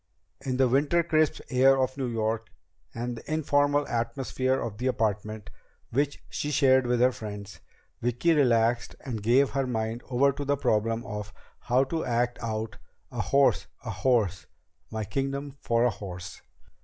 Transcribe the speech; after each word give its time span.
In 0.43 0.57
the 0.57 0.67
winter 0.67 1.03
crisp 1.03 1.41
air 1.51 1.79
of 1.79 1.95
New 1.95 2.07
York, 2.07 2.47
and 2.91 3.15
the 3.17 3.31
informal 3.31 3.87
atmosphere 3.87 4.59
of 4.59 4.79
the 4.79 4.87
apartment 4.87 5.51
which 5.91 6.23
she 6.27 6.49
shared 6.49 6.87
with 6.87 6.99
her 7.01 7.11
friends, 7.11 7.59
Vicki 8.01 8.33
relaxed 8.33 8.95
and 9.01 9.21
gave 9.21 9.51
her 9.51 9.67
mind 9.67 10.01
over 10.09 10.31
to 10.31 10.43
the 10.43 10.57
problem 10.57 11.05
of 11.05 11.31
how 11.59 11.83
to 11.83 12.03
act 12.03 12.39
out 12.41 12.79
"A 13.11 13.21
horse 13.21 13.67
a 13.85 13.91
horse 13.91 14.47
my 14.89 15.03
kingdom 15.03 15.55
for 15.61 15.83
a 15.83 15.91
horse!" 15.91 16.41